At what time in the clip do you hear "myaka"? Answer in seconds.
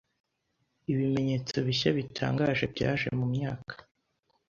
3.33-3.73